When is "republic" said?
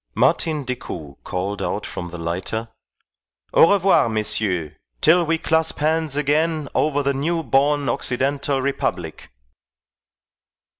8.63-9.29